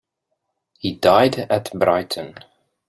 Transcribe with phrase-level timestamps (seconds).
[0.79, 2.35] He died at Brighton.